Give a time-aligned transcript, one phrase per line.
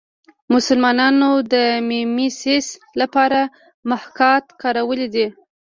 [0.53, 1.55] مسلمانانو د
[1.89, 2.67] میمیسیس
[3.01, 3.41] لپاره
[3.89, 5.27] محاکات کارولی دی